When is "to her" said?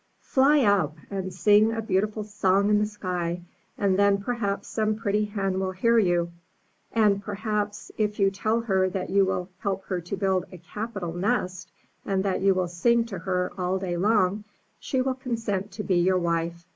13.05-13.51